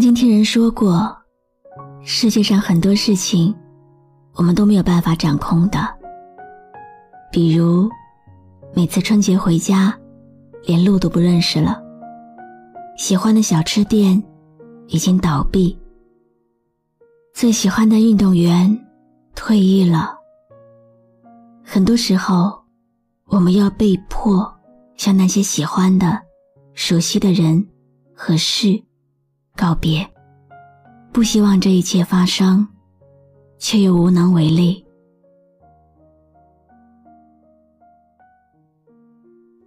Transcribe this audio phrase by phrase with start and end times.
[0.00, 1.14] 曾经听人说过，
[2.00, 3.54] 世界上很多事情，
[4.32, 5.78] 我们都没有办法掌控的。
[7.30, 7.86] 比如，
[8.74, 9.94] 每次春节回家，
[10.64, 11.78] 连路都不认识了；
[12.96, 14.24] 喜欢的小吃店
[14.86, 15.76] 已经倒闭；
[17.34, 18.74] 最喜欢的运动员
[19.34, 20.16] 退役了。
[21.62, 22.58] 很多时候，
[23.26, 24.50] 我们要被迫
[24.96, 26.18] 向那些喜欢的、
[26.72, 27.62] 熟悉的人
[28.16, 28.82] 和事。
[29.60, 30.08] 告别，
[31.12, 32.66] 不希望这一切发生，
[33.58, 34.82] 却又无能为力。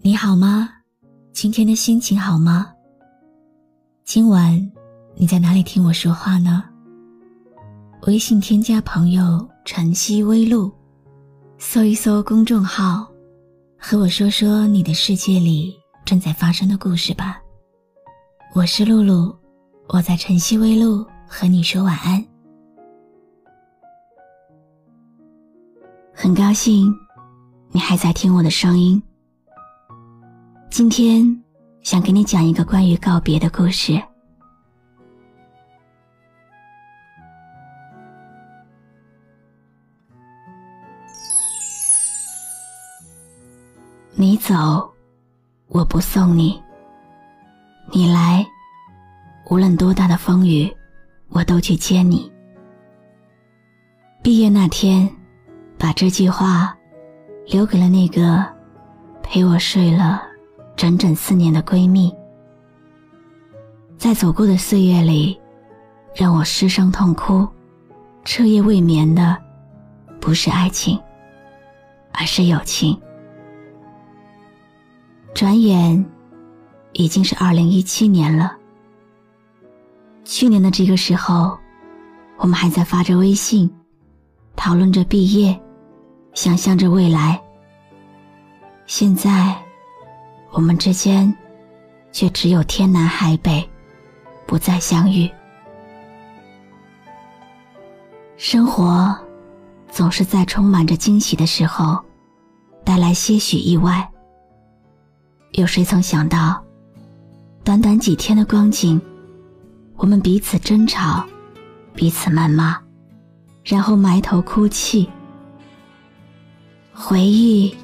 [0.00, 0.68] 你好吗？
[1.32, 2.72] 今天的心情好吗？
[4.02, 4.60] 今晚
[5.14, 6.64] 你在哪里听我说话呢？
[8.08, 10.68] 微信添加朋友“晨曦微露”，
[11.58, 13.06] 搜一搜公众号，
[13.78, 17.40] 和我说说你的世界里正在发生的故事吧。
[18.52, 19.32] 我是露露。
[19.88, 22.22] 我在晨曦微露和你说晚安，
[26.12, 26.92] 很高兴
[27.70, 29.00] 你还在听我的声音。
[30.68, 31.24] 今天
[31.82, 34.02] 想给你讲一个关于告别的故事。
[44.14, 44.92] 你走，
[45.68, 46.60] 我不送你；
[47.92, 48.44] 你来。
[49.48, 50.68] 无论多大的风雨，
[51.28, 52.30] 我都去接你。
[54.20, 55.08] 毕业那天，
[55.78, 56.76] 把这句话
[57.46, 58.44] 留给了那个
[59.22, 60.20] 陪我睡了
[60.74, 62.12] 整整四年的闺蜜。
[63.96, 65.38] 在走过的岁月里，
[66.12, 67.46] 让我失声痛哭、
[68.24, 69.36] 彻夜未眠的，
[70.20, 70.98] 不是爱情，
[72.12, 73.00] 而是友情。
[75.32, 76.04] 转眼，
[76.94, 78.56] 已经是二零一七年了。
[80.26, 81.56] 去年的这个时候，
[82.36, 83.72] 我们还在发着微信，
[84.56, 85.58] 讨论着毕业，
[86.34, 87.40] 想象着未来。
[88.86, 89.56] 现在，
[90.50, 91.32] 我们之间
[92.10, 93.66] 却只有天南海北，
[94.46, 95.30] 不再相遇。
[98.36, 99.16] 生活
[99.88, 102.00] 总是在充满着惊喜的时候，
[102.84, 104.10] 带来些许意外。
[105.52, 106.60] 有谁曾想到，
[107.62, 109.00] 短短几天的光景？
[109.96, 111.26] 我们彼此争吵，
[111.94, 112.78] 彼此谩骂，
[113.64, 115.08] 然后埋头哭泣。
[116.92, 117.74] 回忆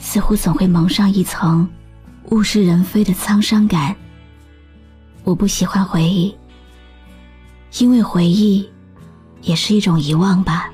[0.00, 1.68] 似乎总会蒙上一层
[2.30, 3.94] 物是人非的沧桑感。
[5.22, 6.34] 我不喜欢回忆，
[7.78, 8.68] 因为回忆
[9.42, 10.71] 也是一种遗忘吧。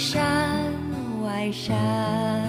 [0.00, 0.72] 山
[1.22, 2.39] 外山。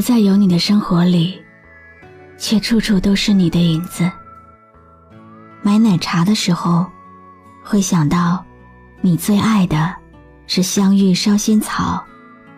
[0.00, 1.38] 不再有你的生活里，
[2.38, 4.10] 却处处都是你的影子。
[5.60, 6.86] 买奶茶的时候，
[7.62, 8.42] 会想到
[9.02, 9.94] 你最爱的
[10.46, 12.02] 是香芋烧仙草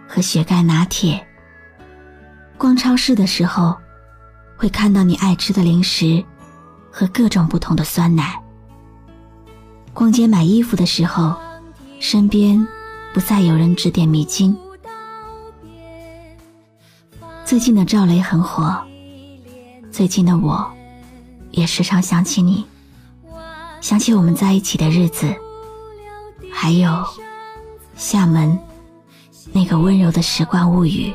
[0.06, 1.20] 和雪盖拿铁。
[2.56, 3.76] 逛超市的时候，
[4.56, 6.24] 会看到你爱吃的零食
[6.92, 8.40] 和各种不同的酸奶。
[9.92, 11.34] 逛街买衣服的时候，
[11.98, 12.64] 身边
[13.12, 14.56] 不再有人指点迷津。
[17.52, 18.82] 最近的赵雷很火，
[19.90, 20.66] 最近的我，
[21.50, 22.64] 也时常想起你，
[23.82, 25.30] 想起我们在一起的日子，
[26.50, 27.04] 还有
[27.94, 28.58] 厦门
[29.52, 31.12] 那个温柔的时光物语。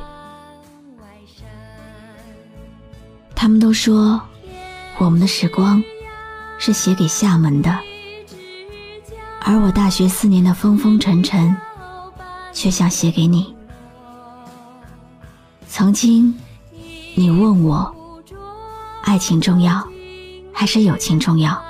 [3.33, 4.21] 他们都说，
[4.99, 5.83] 我们的时光
[6.59, 7.75] 是写给厦门的，
[9.41, 11.57] 而我大学四年的风风尘尘，
[12.53, 13.56] 却想写给你。
[15.69, 16.33] 曾经，
[17.15, 17.93] 你问我，
[19.03, 19.85] 爱情重要
[20.53, 21.61] 还是友情重要？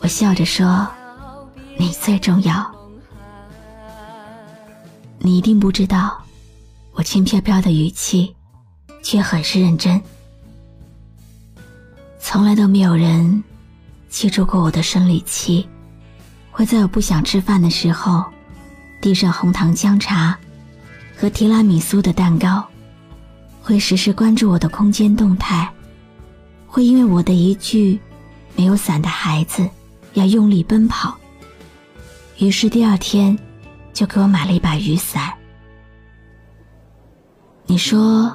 [0.00, 0.86] 我笑着说，
[1.76, 2.64] 你最重要。
[5.18, 6.16] 你一定不知道，
[6.92, 8.34] 我轻飘飘的语气，
[9.02, 10.00] 却很是认真。
[12.20, 13.42] 从来都没有人
[14.08, 15.68] 记住过我的生理期，
[16.50, 18.24] 会在我不想吃饭的时候，
[19.00, 20.38] 递上红糖姜茶
[21.18, 22.64] 和提拉米苏的蛋糕，
[23.60, 25.68] 会时时关注我的空间动态，
[26.66, 27.98] 会因为我的一句
[28.54, 29.68] “没有伞的孩子”
[30.14, 31.16] 要用力奔跑，
[32.38, 33.38] 于是第二天。
[33.94, 35.34] 就给我买了一把雨伞。
[37.66, 38.30] 你说，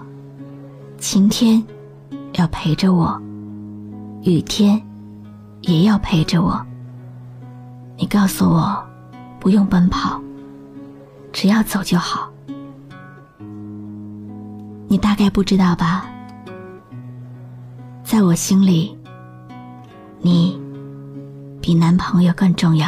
[0.97, 1.63] 晴天
[2.33, 3.17] 要陪着我，
[4.23, 4.81] 雨天
[5.61, 6.61] 也要陪着我。
[7.95, 8.85] 你告诉我，
[9.39, 10.21] 不用奔跑，
[11.31, 12.29] 只要走就好。
[14.93, 16.05] 你大概不知道吧？
[18.03, 18.95] 在我心里，
[20.21, 20.61] 你
[21.59, 22.87] 比男朋友更重要。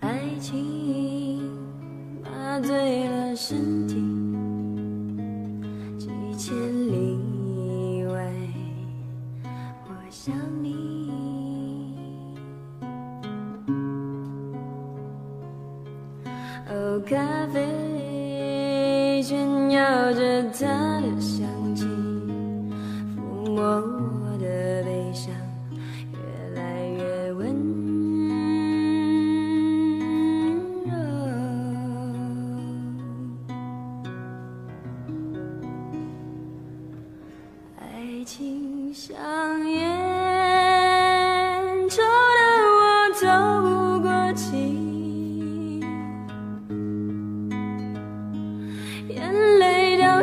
[0.00, 1.40] 爱情
[2.20, 3.94] 麻醉了身体
[20.12, 21.67] 着他的香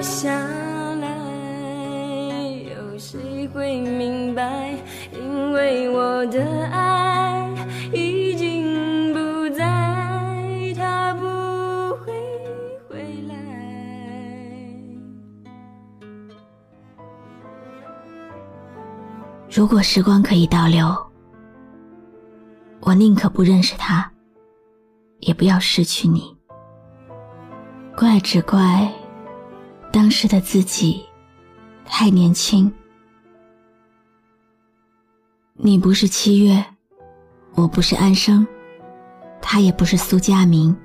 [0.05, 0.29] 下
[1.01, 1.07] 来，
[2.69, 4.69] 有谁会明白？
[5.11, 7.51] 因为我的爱
[7.91, 9.65] 已经不在，
[10.77, 11.25] 他不
[12.03, 12.13] 会
[12.87, 13.35] 回来。
[19.49, 20.95] 如果时光可以倒流，
[22.81, 24.11] 我宁可不认识他，
[25.21, 26.37] 也不要失去你。
[27.97, 28.87] 怪只怪。
[29.95, 31.05] 当时的自己
[31.85, 32.69] 太年轻，
[35.53, 36.65] 你不是七月，
[37.53, 38.45] 我不是安生，
[39.41, 40.75] 他也不是苏佳明，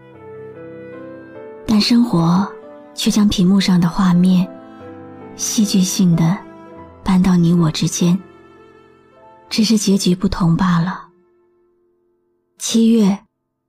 [1.67, 2.49] 但生活
[2.95, 4.49] 却将屏幕上的画面
[5.35, 6.39] 戏剧性的
[7.03, 8.17] 搬到你我之间，
[9.49, 11.09] 只是结局不同罢了。
[12.59, 13.19] 七月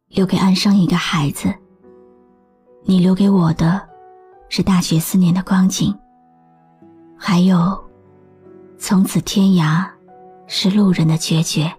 [0.09, 1.51] 留给安生一个孩子，
[2.83, 3.89] 你留给我的。
[4.53, 5.97] 是大学四年的光景，
[7.17, 7.81] 还有
[8.77, 9.89] 从此天涯
[10.45, 11.73] 是路人的决绝。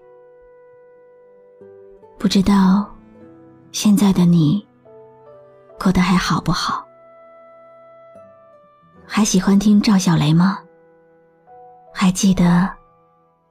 [2.19, 2.91] 不知道
[3.73, 4.67] 现在的你
[5.79, 6.83] 过得还好不好？
[9.05, 10.59] 还喜欢听赵小雷吗？
[11.93, 12.67] 还记得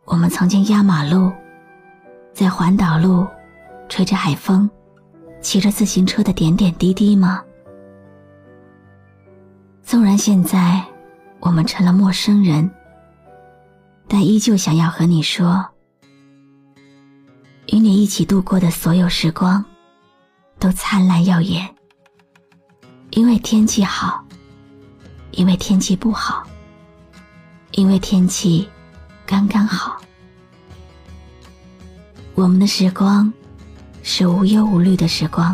[0.06, 1.32] 我们曾经压马路，
[2.34, 3.28] 在环岛路
[3.88, 4.68] 吹着海风，
[5.42, 7.44] 骑着自行车的点点滴滴吗？
[9.92, 10.82] 纵然现在
[11.42, 12.72] 我们成了陌生人，
[14.08, 15.68] 但依旧想要和你说，
[17.68, 19.66] 与你一起度过的所有时光，
[20.58, 21.68] 都灿烂耀眼。
[23.10, 24.24] 因为天气好，
[25.32, 26.48] 因为天气不好，
[27.72, 28.70] 因为天气
[29.26, 29.98] 刚刚好。
[32.34, 33.30] 我们的时光
[34.04, 35.54] 是无忧无虑的时光，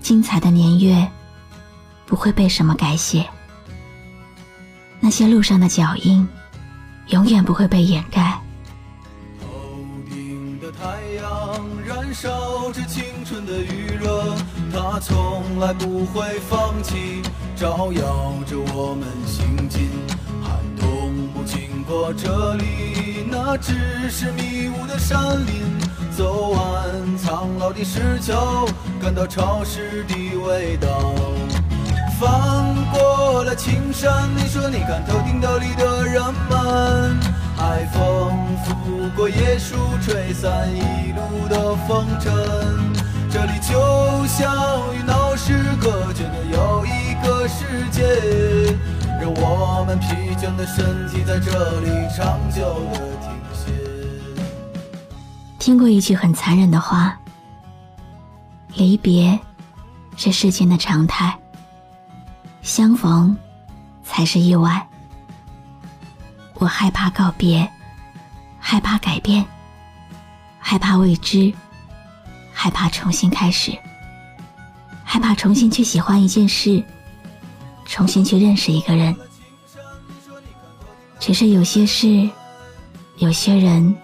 [0.00, 1.10] 精彩的年月。
[2.06, 3.28] 不会被什么改写，
[5.00, 6.26] 那些路上的脚印，
[7.08, 8.40] 永远不会被掩盖。
[9.40, 9.46] 头
[10.08, 10.86] 顶的太
[11.20, 14.36] 阳燃烧着青春的余热，
[14.72, 17.22] 它从来不会放弃，
[17.56, 19.90] 照耀着我们行进。
[20.42, 25.66] 寒冬不经过这里，那只是迷雾的山林。
[26.16, 28.66] 走完苍老的石桥，
[29.02, 31.12] 感到潮湿的味道。
[32.18, 37.20] 翻过了青山，你说你看头顶斗笠的人们，
[37.54, 38.32] 海风
[38.64, 42.32] 拂过椰树，吹散一路的风尘。
[43.30, 48.02] 这里就像与闹市隔绝的又一个世界，
[49.20, 50.06] 让我们疲
[50.36, 53.72] 倦的身体在这里长久的停歇。
[55.58, 57.18] 听过一句很残忍的话：
[58.74, 59.38] 离别
[60.16, 61.38] 是世间的常态，
[62.66, 63.34] 相逢
[64.02, 64.84] 才是意外。
[66.54, 67.70] 我害怕告别，
[68.58, 69.46] 害怕改变，
[70.58, 71.54] 害怕未知，
[72.52, 73.70] 害怕重新开始，
[75.04, 76.82] 害怕重新去喜欢一件事，
[77.84, 79.16] 重新去认识一个人。
[81.20, 82.28] 只是有些事，
[83.18, 83.94] 有些人，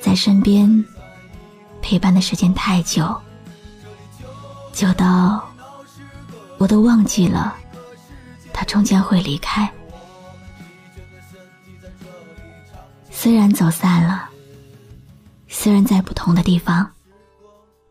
[0.00, 0.82] 在身边
[1.82, 3.14] 陪伴的时间太久，
[4.72, 5.46] 久到
[6.58, 7.54] 我都忘记了，
[8.52, 9.70] 他终将会离开。
[13.10, 14.28] 虽然走散了，
[15.48, 16.88] 虽然在不同的地方，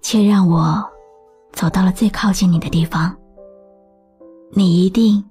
[0.01, 0.83] 却让我
[1.51, 3.15] 走到了最靠近你的地方。
[4.51, 5.23] 你一定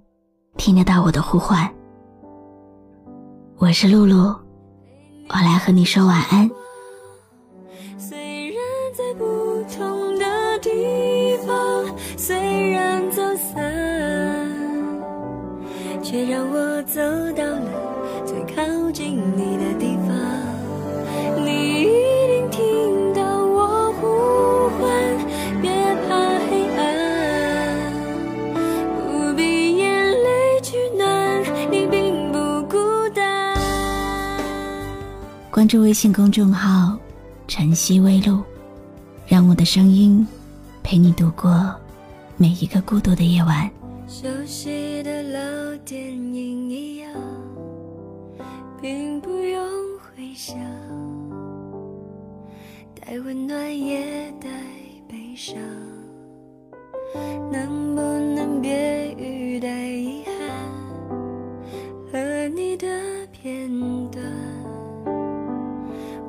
[0.57, 1.73] 听得到我的呼唤。
[3.59, 4.35] 我是露露，
[5.29, 6.51] 我来和你说晚安。
[16.12, 17.00] 却让我走
[17.35, 20.14] 到了最靠近你的地方。
[21.42, 21.85] 你一
[22.28, 24.92] 定听到我呼唤，
[25.62, 25.71] 别
[26.07, 26.14] 怕
[26.50, 27.92] 黑暗，
[28.95, 32.76] 不必眼泪取暖，你并不孤
[33.14, 33.57] 单。
[35.50, 36.95] 关注微信公众号
[37.49, 38.42] “晨曦微露”，
[39.26, 40.28] 让我的声音
[40.83, 41.75] 陪你度过
[42.37, 43.71] 每一个孤独的夜晚。
[44.12, 47.11] 熟悉的老电影一样，
[48.78, 49.64] 并不用
[49.99, 50.54] 回想，
[52.95, 54.50] 带温暖也带
[55.09, 55.57] 悲伤。
[57.50, 60.35] 能不能别语带遗憾
[62.12, 62.87] 和你的
[63.33, 63.66] 片
[64.11, 64.23] 段？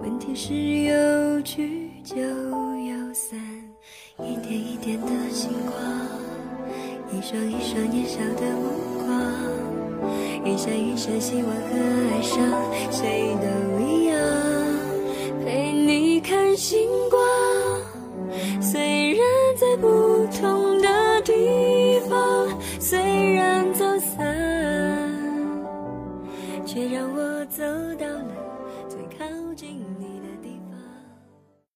[0.02, 3.38] 问题是有聚就有散，
[4.20, 6.03] 一点一点的星光。
[7.24, 8.68] 一双一双年少的目
[9.00, 9.08] 光，
[10.44, 11.70] 一闪一闪希望和
[12.12, 12.36] 哀伤，
[12.92, 14.20] 谁都一样，
[15.46, 16.93] 陪你看星。